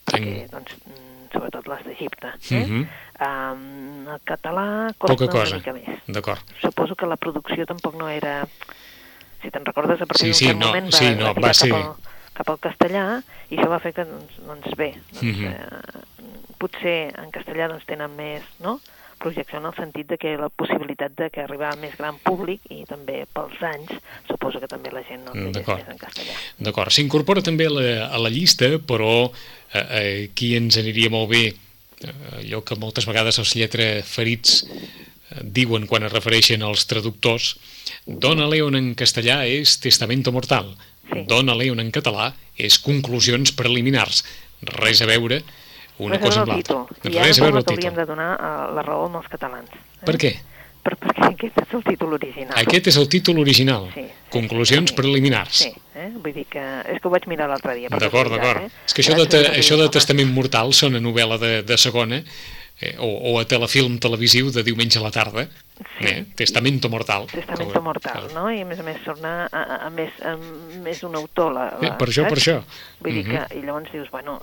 [0.09, 0.51] Perquè, en...
[0.51, 0.77] doncs,
[1.33, 2.31] sobretot les d'Egipte.
[2.51, 2.61] Eh?
[2.61, 2.83] Uh -huh.
[3.27, 5.55] um, el català costa Poca cosa.
[5.55, 5.99] una mica més.
[6.07, 6.41] D'acord.
[6.61, 8.47] Suposo que la producció tampoc no era...
[9.41, 11.69] Si te'n recordes, a partir sí, d'un sí, no, moment va, sí, no, va, ser...
[11.69, 11.95] cap, al,
[12.33, 15.51] cap al castellà i això va fer que, doncs, doncs bé, doncs, uh -huh.
[15.51, 18.79] eh, potser en castellà doncs, tenen més, no?,
[19.23, 22.63] projecció en el sentit de que la possibilitat de que arribar a més gran públic
[22.73, 23.93] i també pels anys,
[24.29, 26.37] suposo que també la gent no el llegeix més en castellà.
[26.67, 31.43] D'acord, s'incorpora també a la, a la llista, però eh, aquí ens aniria molt bé
[31.49, 33.55] eh, allò que moltes vegades els
[34.09, 37.55] ferits eh, diuen quan es refereixen als traductors.
[38.05, 40.73] Dona Leon en castellà és Testamento Mortal.
[41.09, 41.25] Sí.
[41.27, 44.23] Dona Leon en català és Conclusions Preliminars.
[44.63, 45.41] Res a veure
[46.07, 49.07] una cosa amb l'altra res a veure el títol hauríem de donar uh, la raó
[49.09, 49.85] amb els catalans eh?
[50.05, 50.33] per què?
[50.83, 52.53] per, perquè aquest és el títol original.
[52.59, 53.87] Aquest és el títol original.
[53.93, 54.03] Sí.
[54.03, 55.61] sí Conclusions sí, preliminars.
[55.65, 56.09] Sí, eh?
[56.17, 56.63] vull dir que...
[56.91, 57.91] És que ho vaig mirar l'altre dia.
[57.93, 58.65] D'acord, d'acord.
[58.65, 58.83] Eh?
[58.87, 62.62] És que això de, això de Testament Mortal sona novel·la de, de segona, eh,
[62.99, 65.45] o, o a telefilm televisiu de diumenge a la tarda,
[65.97, 66.05] sí.
[66.05, 66.25] eh?
[66.35, 67.27] Testamento Mortal.
[67.31, 67.83] Testamento com...
[67.83, 68.49] Mortal, no?
[68.51, 70.35] I a més a més sona a, a, a, més, a
[70.83, 71.53] més un autor.
[71.55, 72.33] La, la, eh, per això, saps?
[72.33, 72.57] per això.
[72.99, 73.47] Vull dir uh -huh.
[73.47, 74.39] que, i llavors dius, bueno,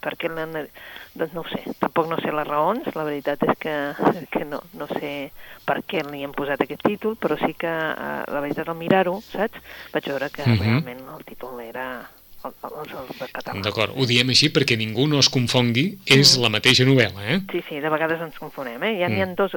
[0.00, 0.68] per què l'han...
[1.14, 3.74] Doncs no ho sé, tampoc no sé les raons, la veritat és que,
[4.34, 5.30] que no, no sé
[5.64, 9.20] per què li han posat aquest títol, però sí que, eh, la veritat, al mirar-ho,
[9.20, 9.58] saps?
[9.92, 10.60] Vaig veure que uh -huh.
[10.60, 12.08] realment el títol era
[12.44, 13.62] els, els de català.
[13.64, 17.38] D'acord, ho diem així perquè ningú no es confongui, és la mateixa novel·la, eh?
[17.50, 18.92] Sí, sí, de vegades ens confonem, eh?
[19.00, 19.12] Ja Mm.
[19.14, 19.56] n'hi ha dos,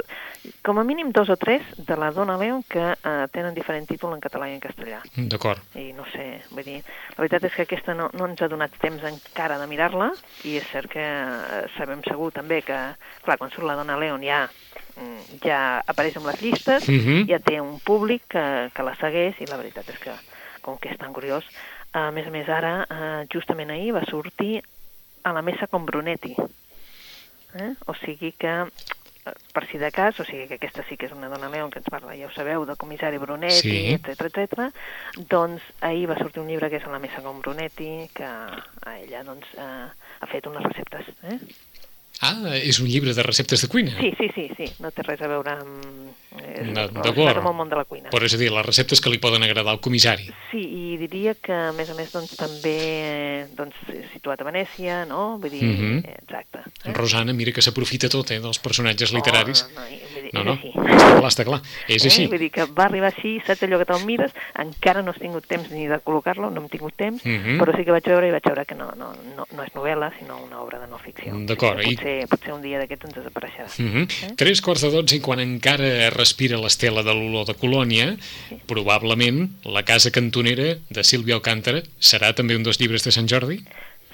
[0.64, 4.14] com a mínim dos o tres de la Dona León que eh, tenen diferent títol
[4.14, 5.02] en català i en castellà.
[5.16, 5.60] D'acord.
[5.76, 6.82] I no sé, vull dir,
[7.18, 10.12] la veritat és que aquesta no, no ens ha donat temps encara de mirar-la
[10.46, 12.78] i és cert que eh, sabem segur també que,
[13.24, 14.46] clar, quan surt la Dona León ja
[14.98, 17.28] mm, ja apareix en les llistes, Mhm.
[17.30, 20.14] ja té un públic que, que la segueix i la veritat és que,
[20.62, 21.44] com que és tan curiós,
[21.94, 24.62] a més a més ara, eh, justament ahir va sortir
[25.24, 26.36] a la mesa com Brunetti.
[27.58, 27.74] Eh?
[27.88, 28.54] O sigui que,
[29.28, 31.72] eh, per si de cas, o sigui que aquesta sí que és una dona León
[31.72, 33.94] que ens parla, ja ho sabeu, del comissari Brunetti, Sí.
[33.94, 34.72] etc etc.
[35.30, 38.98] doncs ahir va sortir un llibre que és a la mesa com Brunetti, que a
[39.00, 39.88] ella doncs, eh,
[40.20, 41.08] ha fet unes receptes.
[41.24, 41.40] Eh?
[42.22, 43.92] Ah, és un llibre de receptes de cuina?
[44.00, 45.86] Sí, sí, sí, sí, no té res a veure amb...
[46.38, 47.38] Eh, No, D'acord.
[47.38, 48.10] amb el món de la cuina.
[48.14, 50.26] Però és a dir, les receptes que li poden agradar al comissari.
[50.52, 53.78] Sí, i diria que, a més a més, doncs, també eh, doncs,
[54.14, 55.38] situat a Venècia, no?
[55.42, 55.98] Vull dir, Mhm.
[56.06, 56.60] eh, exacte.
[56.86, 56.94] Eh?
[56.94, 59.66] Rosana, mira que s'aprofita tot, eh, dels personatges literaris.
[59.66, 60.72] Oh, no, no, vull dir, No, és no, així.
[60.74, 61.62] està clar, està clar.
[61.88, 62.24] És així.
[62.24, 62.28] Eh?
[62.28, 65.46] Vull dir que va arribar així, saps allò que te'l mires, encara no has tingut
[65.48, 67.58] temps ni de col·locar-lo, no hem tingut temps, Mhm.
[67.62, 70.12] però sí que vaig veure i vaig veure que no, no, no, no és novel·la,
[70.20, 71.34] sinó una obra de no ficció.
[71.46, 73.68] D'acord, i- potser, potser un dia d'aquests ens desapareixerà.
[73.84, 74.36] Mhm.
[74.40, 78.16] Tres quarts de dotze i quan encara respira l'estela de l'olor de Colònia,
[78.68, 83.60] probablement la casa cantonera de Sílvia Alcántara serà també un dels llibres de Sant Jordi?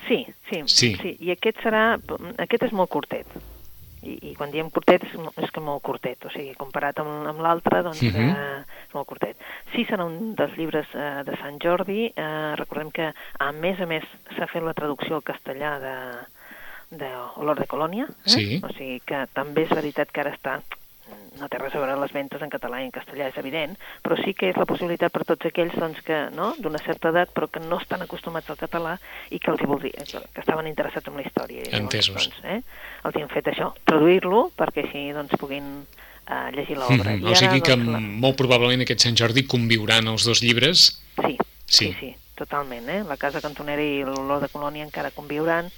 [0.07, 0.95] Sí, sí, Sí.
[1.01, 1.17] sí.
[1.21, 1.99] I aquest serà,
[2.37, 3.25] aquest és molt curtet.
[4.03, 7.39] I, i quan diem curtet és, és que molt curtet, o sigui, comparat amb, amb
[7.39, 8.29] l'altre, doncs Mhm.
[8.35, 9.37] eh, és molt curtet.
[9.73, 13.85] Sí, serà un dels llibres eh, de Sant Jordi, eh, recordem que a més a
[13.85, 14.03] més
[14.35, 15.95] s'ha fet la traducció al castellà de,
[16.99, 17.09] de
[17.41, 18.29] Olor de Colònia, eh?
[18.29, 18.61] Sí.
[18.63, 20.59] o sigui que també és veritat que ara està
[21.39, 23.73] no té res a veure les ventes en català i en castellà, és evident,
[24.05, 27.33] però sí que és la possibilitat per tots aquells doncs, que no, d'una certa edat
[27.33, 28.95] però que no estan acostumats al català
[29.33, 31.65] i que els hi voldria, que, que estaven interessats en la història.
[31.79, 32.29] Entesos.
[32.29, 32.59] Doncs, eh,
[33.09, 35.71] els hi han fet això, traduir-lo perquè així doncs, puguin
[36.29, 37.15] eh, llegir l'obra.
[37.15, 37.25] Mhm.
[37.25, 38.03] I O sigui que doncs, la...
[38.27, 40.91] molt probablement aquest Sant Jordi conviuran els dos llibres.
[41.17, 41.87] Sí, Sí.
[41.87, 42.89] sí, sí, totalment.
[42.89, 43.03] Eh?
[43.07, 45.71] La casa cantonera i l'olor de colònia encara conviuran.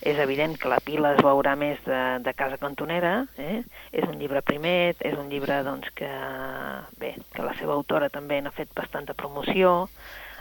[0.00, 3.26] És evident que la pila es veurà més de, de casa cantonera.
[3.36, 3.60] Eh?
[3.92, 6.08] És un llibre primer, és un llibre doncs, que,
[7.00, 9.90] bé, que la seva autora també n'ha fet bastanta promoció.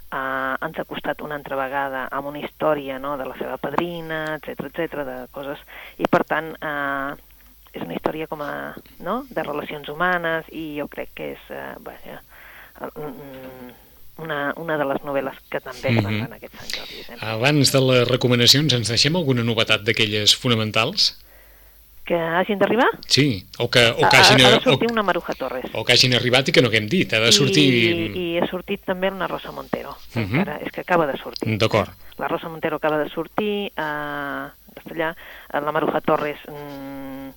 [0.10, 4.40] Uh, ens ha costat una altra vegada amb una història no, de la seva padrina,
[4.40, 5.62] etc etc de coses.
[6.02, 7.14] I per tant, uh,
[7.70, 8.54] és una història com a,
[9.06, 9.20] no?
[9.30, 12.24] de relacions humanes i jo crec que és uh, vaja,
[12.96, 13.76] mm,
[14.22, 16.06] una, una de les novel·les que també es Mhm.
[16.06, 17.00] vendran aquest Sant Jordi.
[17.10, 17.18] Eh?
[17.22, 21.18] Abans de les recomanacions, ens deixem alguna novetat d'aquelles fonamentals?
[22.10, 22.88] Que hagin d'arribar?
[23.06, 25.66] Sí, o que, o que, ha, hagin, ha de o, sortir una Maruja Torres.
[25.74, 27.14] o que hagin arribat i que no haguem dit.
[27.14, 27.68] Ha de sortir...
[27.70, 29.96] I, I ha sortit també una Rosa Montero.
[30.16, 30.24] Mhm.
[30.40, 31.58] Encara, és que acaba de sortir.
[31.60, 31.92] D'acord.
[32.18, 35.12] La Rosa Montero acaba de sortir, eh, en castellà,
[35.54, 37.30] eh, la Maruja Torres mm,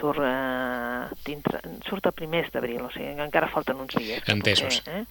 [0.00, 4.22] surt, eh, dintre, surt el primer d'abril, o sigui encara falten uns dies.
[4.28, 4.80] Entesos.
[4.82, 5.04] Potser, eh?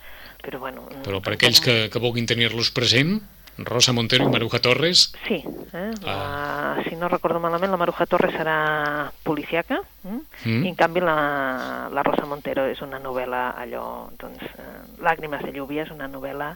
[0.46, 3.20] Però, bueno, Però per aquells que, que vulguin tenir-los present,
[3.58, 5.40] Rosa Montero i Maruja Torres, Sí,
[5.74, 5.94] eh?
[6.04, 6.76] Ah.
[6.76, 10.20] la, si no recordo malament, la Maruja Torres serà policiaca, mm?
[10.44, 10.64] Mm.
[10.66, 15.54] i en canvi la, la Rosa Montero és una novel·la allò, doncs, eh, Làgrimes de
[15.56, 16.56] lluvia és una novel·la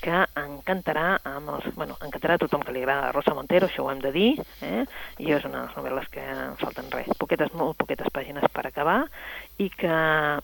[0.00, 3.90] que encantarà amb els, bueno, encantarà a tothom que li agrada Rosa Montero, això ho
[3.92, 4.30] hem de dir,
[4.62, 4.84] eh?
[5.18, 8.66] i és una de les novel·les que em falten res, poquetes, molt poquetes pàgines per
[8.68, 9.00] acabar,
[9.58, 9.88] i que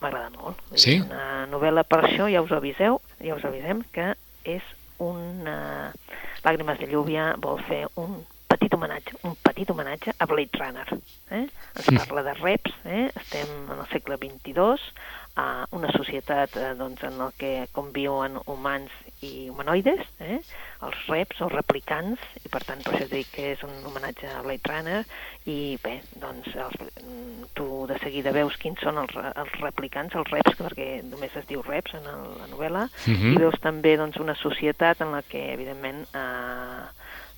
[0.03, 0.61] m'agrada molt.
[0.75, 0.99] Sí?
[0.99, 4.13] dir, Una novel·la, per això ja us aviseu, ja us avisem, que
[4.45, 4.63] és
[4.99, 5.93] una...
[6.45, 10.87] Làgrimes de lluvia vol fer un petit homenatge, un petit homenatge a Blade Runner.
[11.31, 11.47] Eh?
[11.75, 11.97] Ens Mm.
[11.99, 13.11] parla de reps, eh?
[13.17, 14.93] estem en el segle XXII,
[15.37, 18.93] a una societat eh, doncs, en el que conviuen humans
[19.25, 20.39] i humanoides, eh?
[20.85, 24.43] els reps o replicants, i per tant per això dic que és un homenatge a
[24.45, 25.01] Blade Runner,
[25.49, 30.31] i bé, doncs els, mm, tu de seguida veus quins són els, els replicants, els
[30.35, 33.33] reps, perquè només es diu reps en el, la novel·la, Mhm.
[33.33, 36.85] i veus també doncs, una societat en la que, evidentment, eh,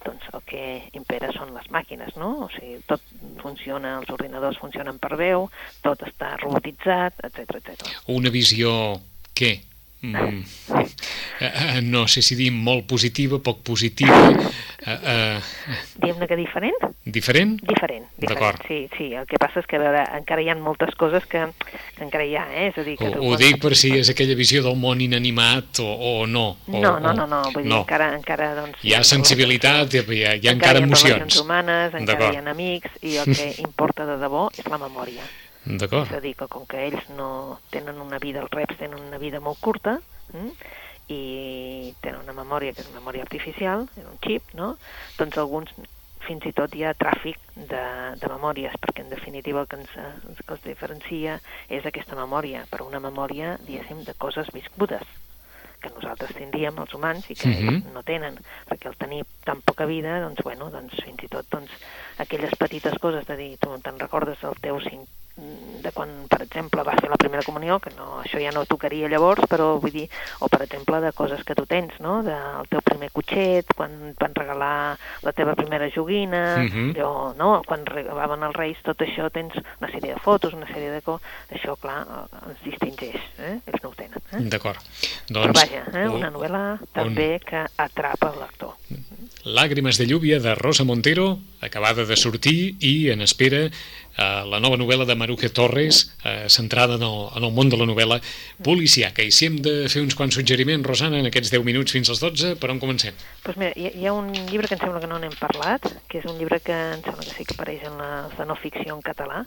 [0.06, 2.44] doncs el que impera són les màquines, no?
[2.46, 3.02] O sigui, tot
[3.42, 5.48] funciona, els ordinadors funcionen per veu,
[5.82, 7.88] tot està robotitzat, etc etc.
[8.14, 9.00] una visió,
[9.34, 9.56] què?
[10.06, 10.44] Mm,
[11.40, 14.18] eh, no sé si dir molt positiva, poc positiva,
[14.86, 15.40] eh, eh,
[15.98, 16.76] Diguem-ne que diferent?
[17.04, 17.56] diferent?
[17.62, 18.60] Diferent, D'acord.
[18.62, 18.66] diferent.
[18.66, 21.42] Sí, sí, el que passa és que, a veure, encara hi ha moltes coses que,
[21.96, 22.68] que encara hi ha, eh?
[22.70, 25.80] És a dir, que Ho, ho dic per si és aquella visió del món inanimat
[25.82, 26.46] o, o no.
[26.66, 27.82] O, No, no, no, no, vull dir, no.
[27.84, 28.78] encara, encara, doncs...
[28.86, 31.40] Hi ha sensibilitat, hi ha, hi ha encara, encara hi ha emocions.
[31.42, 35.22] humanes, encara hi ha amics, i el que importa de debò és la memòria.
[35.66, 36.06] D'acord.
[36.06, 39.18] És a dir, que com que ells no tenen una vida, els reps tenen una
[39.18, 39.98] vida molt curta,
[40.32, 40.52] mm?
[41.10, 44.74] i tenen una memòria que és una memòria artificial, és un xip, no?
[45.18, 45.74] Doncs alguns
[46.26, 47.82] fins i tot hi ha tràfic de,
[48.18, 51.36] de memòries, perquè en definitiva el que ens, el que els diferencia
[51.68, 55.06] és aquesta memòria, però una memòria, diguéssim, de coses viscudes
[55.82, 57.74] que nosaltres tindríem, els humans, i que uh -huh.
[57.74, 61.46] ells no tenen, perquè al tenir tan poca vida, doncs, bueno, doncs, fins i tot
[61.50, 61.70] doncs,
[62.18, 66.82] aquelles petites coses de dir, tu te'n recordes del teu cinc de quan, per exemple,
[66.86, 70.06] va fer la primera comunió, que no, això ja no tocaria llavors, però vull dir,
[70.40, 74.36] o per exemple de coses que tu tens, no?, del teu primer cotxet, quan van
[74.38, 74.96] regalar
[75.26, 76.70] la teva primera joguina, uh.
[76.70, 76.88] -huh.
[76.94, 80.90] allò, no?, quan regalaven els reis, tot això tens una sèrie de fotos, una sèrie
[80.90, 82.06] de coses, això, clar,
[82.48, 83.60] ens distingeix, eh?
[83.66, 84.20] ells no ho tenen.
[84.32, 84.40] Eh?
[84.48, 84.80] D'acord.
[85.28, 86.08] Però Doncs, vaja, eh?
[86.08, 88.74] una novel·la també que atrapa el lector.
[89.46, 93.70] Làgrimes de lluvia de Rosa Montero, acabada de sortir i en espera
[94.16, 97.76] eh, la nova novel·la de Maruja Torres, eh, centrada en el, en el món de
[97.76, 98.20] la novel·la
[98.64, 99.22] policiaca.
[99.22, 102.22] I si hem de fer uns quants suggeriments, Rosana, en aquests 10 minuts fins als
[102.24, 103.14] 12, per on comencem?
[103.44, 106.18] Doncs mira, hi, hi ha un llibre que em sembla que no n'hem parlat, que
[106.22, 108.94] és un llibre que em sembla que sí que apareix en les de no ficció
[108.96, 109.44] en català,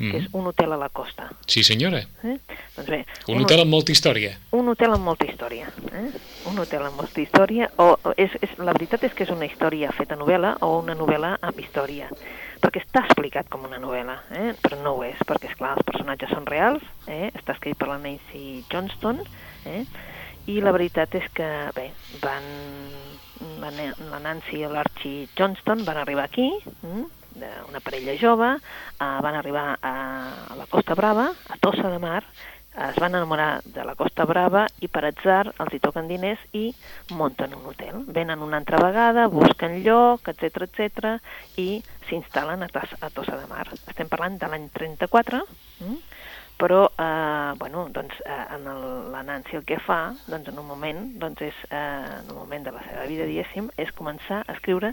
[0.00, 0.38] que és Mm.
[0.38, 1.26] Un hotel a la costa.
[1.44, 1.98] Sí, senyora.
[2.24, 2.38] Eh?
[2.76, 4.30] Doncs bé, Un hotel amb molta història.
[4.52, 5.66] un hotel amb molta història.
[5.92, 6.06] Eh?
[6.48, 9.44] Un hotel amb molta història, o, o és, és, la veritat és que és una
[9.44, 12.08] història feta novel·la o una novel·la amb història,
[12.60, 14.52] perquè està explicat com una novel·la, eh?
[14.62, 17.30] però no ho és, perquè, és clar els personatges són reals, eh?
[17.34, 19.22] està escrit per la Nancy Johnston,
[19.68, 19.84] eh?
[20.50, 21.90] i la veritat és que, bé,
[22.22, 22.46] van,
[23.62, 26.50] la, Ne- la Nancy i l'Archie Johnston van arribar aquí,
[26.82, 27.08] mm?
[27.70, 29.92] una parella jove, eh, van arribar a,
[30.50, 32.24] a la Costa Brava, a Tossa de Mar,
[32.70, 36.70] es van enamorar de la Costa Brava i per atzar els hi toquen diners i
[37.10, 38.04] munten un hotel.
[38.06, 41.16] Venen una altra vegada, busquen lloc, etc etc
[41.58, 43.66] i s'instal·len a, a Tossa de Mar.
[43.90, 45.42] Estem parlant de l'any 34,
[45.80, 45.98] mm?
[46.60, 50.68] però eh, bueno, doncs, eh, en el, la Nancy el que fa doncs, en un
[50.68, 54.54] moment doncs, és, eh, en un moment de la seva vida, diguéssim, és començar a
[54.54, 54.92] escriure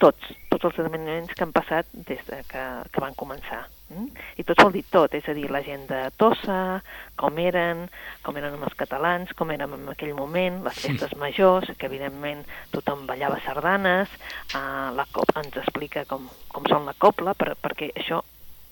[0.00, 3.66] tots, tots els esdeveniments que han passat des de que, que van començar.
[3.92, 4.08] Mm?
[4.40, 6.80] I tot vol dir tot, és a dir, la gent de Tossa,
[7.20, 7.86] com eren,
[8.24, 12.44] com eren amb els catalans, com érem en aquell moment, les festes majors, que evidentment
[12.72, 14.12] tothom ballava sardanes,
[14.54, 18.22] eh, la COP ens explica com, com són la copla, per, perquè això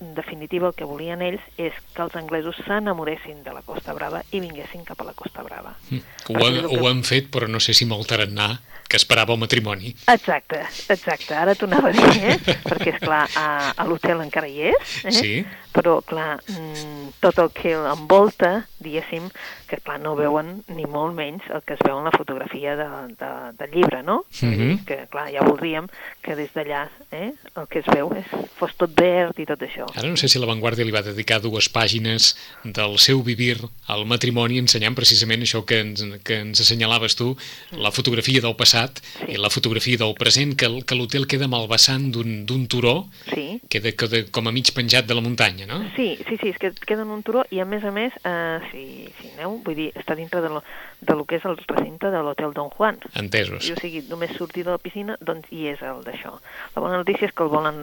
[0.01, 4.23] en definitiva el que volien ells és que els anglesos s'enamoressin de la Costa Brava
[4.33, 5.75] i vinguessin cap a la Costa Brava.
[5.93, 8.49] Ho, han, ho han fet, però no sé si amb el tarannà
[8.91, 9.93] que esperava el matrimoni.
[10.11, 10.59] Exacte,
[10.91, 12.37] exacte, ara t'ho anava a dir, eh?
[12.69, 15.15] perquè, és clar a, a l'hotel encara hi és, eh?
[15.15, 15.33] Sí.
[15.71, 18.51] però, clar, mm, tot el que envolta,
[18.81, 19.29] diguéssim,
[19.69, 22.87] que, clar, no veuen ni molt menys el que es veu en la fotografia de,
[23.19, 24.23] de, del llibre, no?
[24.41, 24.83] Mhm.
[24.85, 25.87] Que, clar, ja voldríem
[26.21, 29.87] que des d'allà eh, el que es veu és, fos tot verd i tot això.
[29.95, 34.05] Ara no sé si La Vanguardia li va dedicar dues pàgines del seu vivir al
[34.09, 37.35] matrimoni ensenyant precisament això que ens, que ens assenyalaves tu,
[37.71, 39.33] la fotografia del passat Sí.
[39.33, 43.07] i la fotografia del present, que, que l'hotel queda amb el vessant d'un d'un turó,
[43.33, 45.81] Sí, queda, queda com a mig penjat de la muntanya, no?
[45.95, 48.59] Sí, sí, sí, és que queda en un turó i a més a més, eh,
[48.71, 48.83] si,
[49.19, 50.63] si aneu, vull dir, està dintre de lo,
[51.01, 52.99] de lo que és el recinte de l'hotel Don Juan.
[53.19, 53.67] Entesos.
[53.67, 56.37] I, o sigui, només sortir de la piscina, doncs hi és el d'això.
[56.75, 57.81] La bona notícia és que el volen,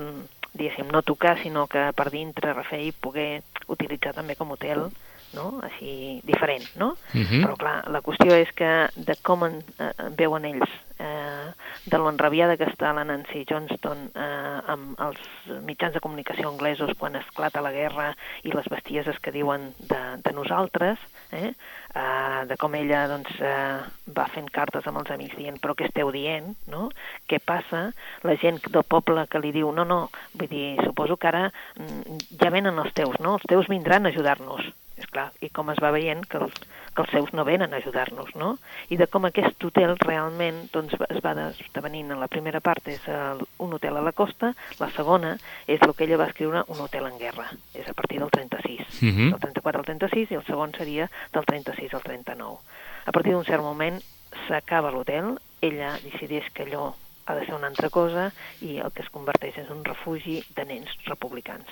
[0.55, 3.31] diguéssim, no tocar, sinó que per dintre refer i poder
[3.69, 4.89] utilitzar també com hotel,
[5.37, 5.49] no?
[5.63, 6.95] així diferent, no?
[7.13, 7.45] Mhm.
[7.45, 11.49] Però clar, la qüestió és que de com en, eh, veuen ells, eh,
[11.89, 15.23] de l'enrabiada que està la Nancy Johnston eh, amb els
[15.67, 18.11] mitjans de comunicació anglesos quan esclata la guerra
[18.45, 21.01] i les bestieses que diuen de, de nosaltres,
[21.33, 21.53] eh?
[21.95, 23.79] eh, de com ella doncs, eh,
[24.17, 26.89] va fent cartes amb els amics dient però què esteu dient, no?
[27.31, 27.89] Què passa?
[28.27, 30.03] La gent del poble que li diu no, no,
[30.35, 33.39] vull dir, suposo que ara mm, ja venen els teus, no?
[33.39, 34.69] Els teus vindran a ajudar-nos.
[34.99, 36.55] És clar, i com es va veient que els,
[36.95, 38.57] que els seus no venen a ajudar-nos, no?
[38.91, 43.05] I de com aquest hotel realment doncs, es va esdevenint en la primera part és
[43.09, 46.81] el, un hotel a la costa, la segona és el que ella va escriure un
[46.83, 49.31] hotel en guerra, és a partir del 36, Mhm.
[49.31, 52.59] del 34 al 36 i el segon seria del 36 al 39.
[53.07, 54.01] A partir d'un cert moment
[54.49, 56.95] s'acaba l'hotel, ella decideix que allò
[57.27, 60.65] ha de ser una altra cosa i el que es converteix és un refugi de
[60.65, 61.69] nens republicans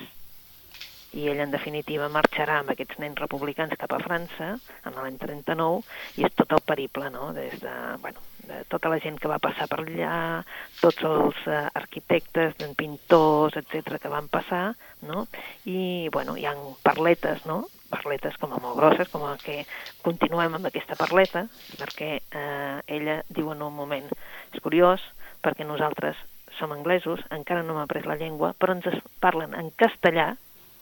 [1.17, 4.49] i ell en definitiva marxarà amb aquests nens republicans cap a França
[4.85, 7.31] en l'any 39 i és tot el periple no?
[7.33, 10.43] des de, bueno, de tota la gent que va passar per allà
[10.81, 14.75] tots els eh, arquitectes, pintors, etc que van passar
[15.09, 15.25] no?
[15.65, 17.63] i bueno, hi ha parletes no?
[17.89, 19.61] parletes com a molt grosses com a que
[20.05, 21.47] continuem amb aquesta parleta
[21.79, 24.09] perquè eh, ella diu en un moment
[24.53, 25.01] és curiós
[25.41, 26.17] perquè nosaltres
[26.57, 28.87] som anglesos, encara no hem après la llengua, però ens
[29.21, 30.31] parlen en castellà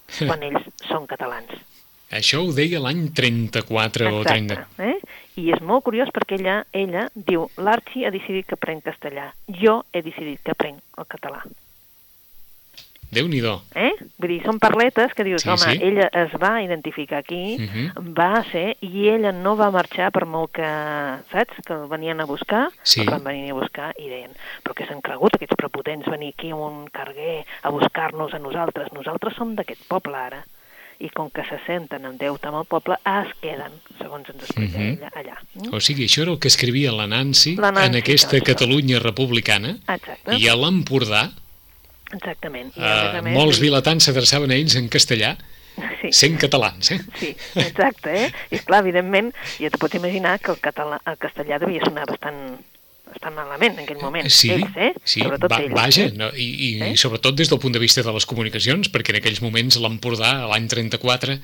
[0.30, 1.54] quan ells són catalans.
[2.16, 4.54] Això ho deia l'any 34 o 30.
[4.54, 5.22] Exacte, eh?
[5.42, 9.82] I és molt curiós perquè ella, ella diu l'Arxi ha decidit que prenc castellà, jo
[9.92, 11.42] he decidit que prenc el català.
[13.12, 13.42] Déu nhi
[13.76, 13.92] Eh?
[14.18, 15.80] Vull dir, són parletes que dius, Sí, home, sí.
[15.82, 18.14] ella es va identificar aquí, Mhm.
[18.18, 20.64] va ser, i ella no va marxar per molt que,
[21.32, 23.02] saps, que el venien a buscar, Sí.
[23.02, 24.32] el van venir a buscar i deien,
[24.64, 28.92] però què s'han cregut aquests prepotents venir aquí amb un carguer a buscar-nos a nosaltres?
[28.94, 30.46] Nosaltres som d'aquest poble ara.
[30.98, 34.78] I com que se senten en deute amb el poble, es queden, segons ens explica
[34.80, 34.98] Mhm.
[34.98, 35.36] ella allà.
[35.56, 35.74] Mm?
[35.76, 38.46] O sigui, això era el que escrivia la Nancy, La Nancy, en aquesta doncs.
[38.46, 41.32] Catalunya republicana, Exacte, i a l'Empordà,
[42.16, 42.72] exactament.
[42.78, 45.36] I eh, més molts vilatans s'adreçaven a ells en castellà,
[46.00, 46.08] Sí.
[46.16, 47.00] sent catalans, eh?
[47.20, 48.30] Sí, exacte, eh?
[48.56, 52.38] I clar, evidentment, ja te pots imaginar que el, català, el castellà devia sonar bastant,
[53.10, 54.30] bastant malament en aquell moment.
[54.32, 54.94] Sí, ells, eh?
[55.04, 55.74] sí Sobretot va, ells.
[55.76, 56.14] vaja, eh?
[56.16, 56.94] no, i, i Eh?
[56.96, 60.70] sobretot des del punt de vista de les comunicacions, perquè en aquells moments l'Empordà, l'any
[60.72, 61.36] 34,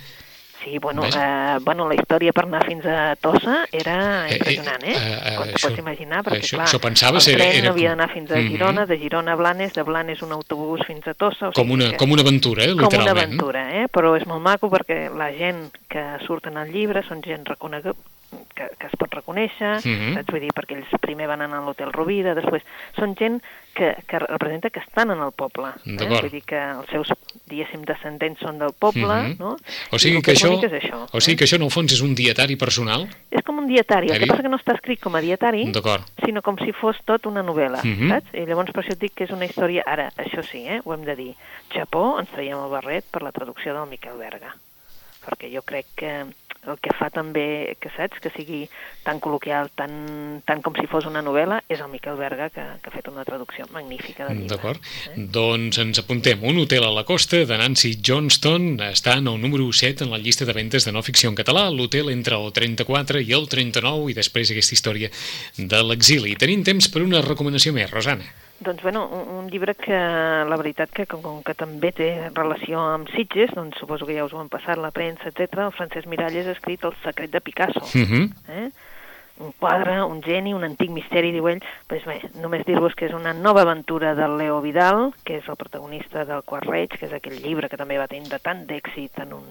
[0.64, 4.84] Sí, bueno, eh, bueno, la història per anar fins a Tossa era Eh, eh, impressionant,
[4.84, 4.94] eh?
[4.94, 7.58] eh, eh, Com t'ho això- pots imaginar, perquè això- clar, això pensaves, el era- tren
[7.64, 8.48] era havia com- d'anar fins a Mhm.
[8.52, 11.50] Girona, de Girona a Blanes, de Blanes un autobús fins a Tossa...
[11.50, 13.18] O com sigui una, que- com una aventura, eh, com una literalment.
[13.26, 13.88] aventura, eh?
[13.92, 17.96] però és molt maco perquè la gent que surt en el llibre són gent reconeguda,
[18.56, 20.14] que, que es pot reconèixer, Mhm.
[20.16, 20.28] saps?
[20.32, 22.64] Vull dir, perquè ells primer van anar a l'Hotel Rovira, després
[22.96, 23.42] són gent
[23.74, 25.70] que, que representa que estan en el poble.
[25.86, 25.98] Eh?
[26.08, 27.08] Vull dir que els seus,
[27.48, 29.36] diguéssim, descendents són del poble, Mhm.
[29.40, 29.56] no?
[29.92, 31.08] O sigui el que això, és això.
[31.12, 31.38] o sigui eh?
[31.38, 34.28] que això en el fons és un dietari personal, És com un dietari, el que
[34.28, 35.72] passa que no està escrit com a dietari,
[36.26, 38.10] sinó com si fos tot una novel·la, Mhm.
[38.10, 38.34] saps?
[38.34, 39.84] I llavors per això et dic que és una història...
[39.86, 41.36] Ara, això sí, eh, ho hem de dir.
[41.74, 44.56] Japó, ens traiem el barret per la traducció del Miquel Berga.
[45.26, 46.26] Perquè jo crec que
[46.70, 48.60] el que fa també, que saps, que sigui
[49.06, 52.92] tan col·loquial, tan, tan com si fos una novel·la, és el Miquel Berga, que, que
[52.92, 54.54] ha fet una traducció magnífica del llibre.
[54.54, 54.92] D'acord.
[55.10, 55.26] Eh?
[55.34, 56.44] Doncs ens apuntem.
[56.46, 60.22] Un hotel a la costa de Nancy Johnston està en el número 7 en la
[60.22, 61.66] llista de ventes de no ficció en català.
[61.74, 65.12] L'hotel entre el 34 i el 39 i després aquesta història
[65.58, 66.38] de l'exili.
[66.38, 68.30] Tenim temps per una recomanació més, Rosana.
[68.62, 72.80] Doncs, bueno, un, un llibre que la veritat que com, com que també té relació
[72.94, 75.66] amb Sitges, doncs suposo que ja us ho han passat la premsa, etc.
[75.66, 77.82] el Francesc Miralles ha escrit El secret de Picasso.
[77.82, 78.30] Uh -huh.
[78.48, 78.70] eh?
[79.42, 81.62] un quadre, un geni, un antic misteri, diu ell.
[81.90, 85.58] Pues bé, només dir-vos que és una nova aventura del Leo Vidal, que és el
[85.60, 89.34] protagonista del Quart Reig, que és aquell llibre que també va tindre tant d'èxit en
[89.40, 89.46] un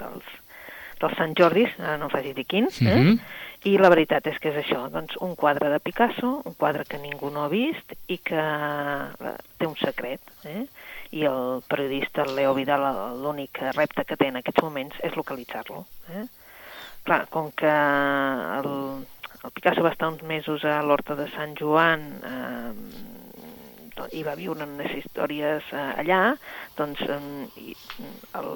[0.00, 0.30] dels,
[1.00, 2.94] dels Sant Jordis, ara no em facis dir quin, eh?
[2.96, 3.18] Mhm.
[3.64, 6.98] I la veritat és que és això, doncs un quadre de Picasso, un quadre que
[7.00, 10.66] ningú no ha vist i que eh, té un secret, eh?
[11.16, 12.84] I el periodista Leo Vidal
[13.22, 15.80] l'únic repte que té en aquests moments és localitzar-lo.
[16.12, 16.26] Eh?
[17.08, 18.68] Clar, com que el,
[19.40, 22.72] el Picasso va estar uns mesos a l'Horta de Sant Joan eh,
[24.12, 26.34] i va viure unes històries eh, allà,
[26.76, 27.72] doncs eh,
[28.42, 28.50] el,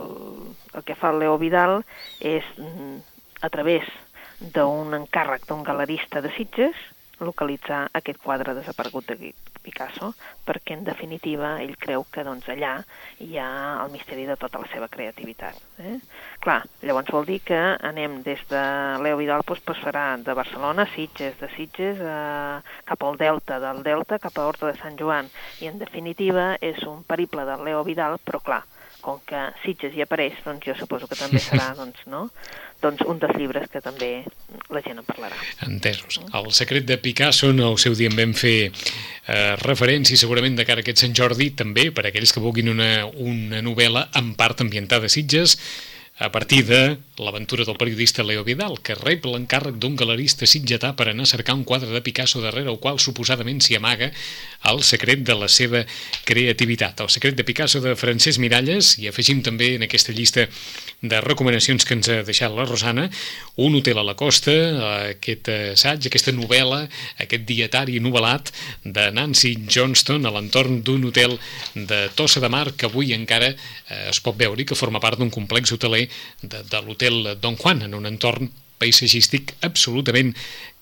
[0.74, 1.78] el que fa el Leo Vidal
[2.20, 2.98] és, mm,
[3.40, 3.88] a través
[4.40, 6.76] d'un encàrrec d'un galerista de Sitges,
[7.20, 10.12] localitzar aquest quadre desaparegut de Picasso,
[10.46, 12.76] perquè en definitiva ell creu que doncs, allà
[13.24, 13.48] hi ha
[13.82, 15.58] el misteri de tota la seva creativitat.
[15.82, 15.98] Eh?
[16.44, 17.58] Clar, llavors vol dir que
[17.90, 18.62] anem des de
[19.02, 22.56] Leo Vidal, doncs, farà de Barcelona a Sitges, de Sitges eh,
[22.88, 25.28] cap al Delta, del Delta cap a Horta de Sant Joan,
[25.60, 28.62] i en definitiva és un periple del Leo Vidal, però clar,
[29.04, 32.28] com que Sitges hi apareix, doncs jo suposo que també serà doncs, no?
[32.82, 34.10] doncs un dels llibres que també
[34.70, 35.38] la gent en parlarà.
[35.66, 36.20] Entesos.
[36.34, 40.66] El secret de Picasso, en el seu dia en vam fer eh, referència, segurament de
[40.68, 44.62] cara a aquest Sant Jordi, també, per aquells que vulguin una, una novel·la en part
[44.62, 45.58] ambientada a Sitges,
[46.18, 51.08] a partir de l'aventura del periodista Leo Vidal, que rep l'encàrrec d'un galerista sitgetà per
[51.10, 54.10] anar a cercar un quadre de Picasso darrere el qual suposadament s'hi amaga
[54.70, 55.84] el secret de la seva
[56.26, 57.00] creativitat.
[57.02, 60.48] El secret de Picasso de Francesc Miralles, i afegim també en aquesta llista
[61.02, 63.06] de recomanacions que ens ha deixat la Rosana,
[63.62, 64.54] un hotel a la costa,
[65.12, 66.84] aquest assaig, aquesta novel·la,
[67.22, 68.50] aquest dietari novel·lat
[68.82, 71.38] de Nancy Johnston a l'entorn d'un hotel
[71.74, 75.18] de Tossa de Mar que avui encara eh, es pot veure i que forma part
[75.18, 76.07] d'un complex hoteler
[76.42, 80.32] de, de l'hotel Don Juan, en un entorn paisatgístic absolutament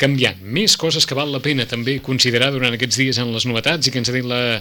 [0.01, 0.41] canviant.
[0.43, 3.93] Més coses que val la pena també considerar durant aquests dies en les novetats i
[3.93, 4.59] que ens ha dit la,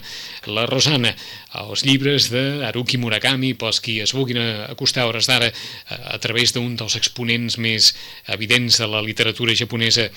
[0.48, 1.12] la Rosana.
[1.60, 6.56] Els llibres d'Haruki Murakami, pels qui es vulguin acostar a hores d'ara a, a través
[6.56, 7.92] d'un dels exponents més
[8.32, 10.08] evidents de la literatura japonesa,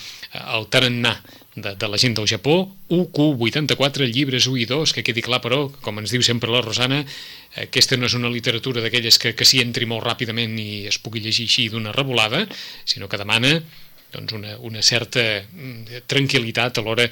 [0.47, 1.19] el tarannà
[1.65, 5.65] de, de la gent del Japó, UQ84, llibres 1 i 2, que quedi clar, però,
[5.85, 7.03] com ens diu sempre la Rosana,
[7.65, 11.25] aquesta no és una literatura d'aquelles que, que s'hi entri molt ràpidament i es pugui
[11.25, 12.47] llegir així d'una revolada,
[12.85, 13.59] sinó que demana
[14.13, 17.05] doncs una, una certa mm, tranquil·litat a l'hora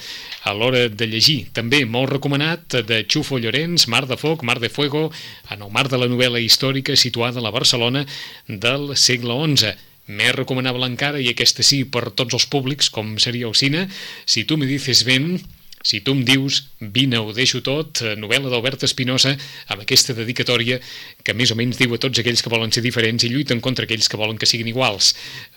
[0.48, 1.50] a l'hora de llegir.
[1.56, 5.10] També molt recomanat de Xufo Llorenç, Mar de Foc, Mar de Fuego,
[5.50, 8.06] en el mar de la novel·la històrica situada a la Barcelona
[8.48, 9.74] del segle XI.
[10.06, 13.88] Més recomanable encara, i aquesta sí per tots els públics, com seria el cine,
[14.26, 15.40] Si tu me dices ben,
[15.86, 19.36] si tu em dius, vine, ho deixo tot, eh, novel·la d'Albert Espinosa,
[19.70, 20.80] amb aquesta dedicatòria
[21.22, 23.86] que més o menys diu a tots aquells que volen ser diferents i lluiten contra
[23.86, 25.12] aquells que volen que siguin iguals.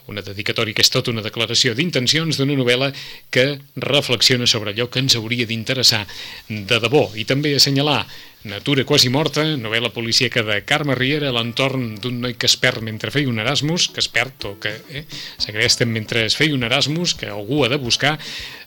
[0.05, 2.91] Una dedicatòria que és tot una declaració d'intencions d'una novel·la
[3.33, 6.05] que reflexiona sobre allò que ens hauria d'interessar
[6.47, 7.09] de debò.
[7.17, 8.03] I també assenyalar
[8.47, 13.11] Natura quasi morta, novel·la policíaca de Carme Riera l'entorn d'un noi que es perd mentre
[13.11, 15.01] feia un Erasmus, que es perd o que eh,
[15.43, 18.13] s'agresten mentre es feia un Erasmus, que algú ha de buscar,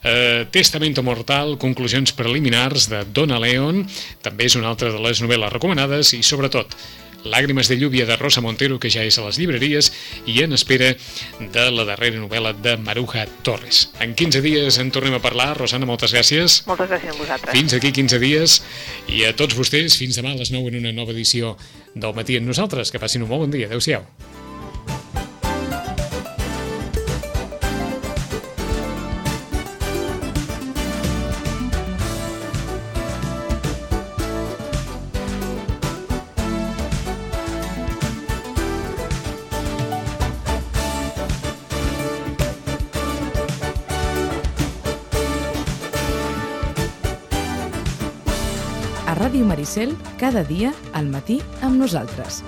[0.05, 3.87] eh, Testamento mortal, conclusions preliminars de Donna Leon,
[4.21, 6.77] també és una altra de les novel·les recomanades i sobretot
[7.25, 9.93] Làgrimes de lluvia de Rosa Montero, que ja és a les llibreries,
[10.27, 10.93] i en espera
[11.41, 13.85] de la darrera novel·la de Maruja Torres.
[14.03, 15.53] En 15 dies en tornem a parlar.
[15.59, 16.63] Rosana, moltes gràcies.
[16.67, 17.55] Moltes gràcies a vosaltres.
[17.55, 18.61] Fins aquí 15 dies,
[19.09, 21.57] i a tots vostès, fins demà a les 9 en una nova edició
[21.95, 22.91] del Matí amb nosaltres.
[22.91, 23.71] Que passin un molt bon dia.
[23.71, 24.07] Adéu-siau.
[49.73, 52.43] Maricel, cada dia al matí amb nosaltres.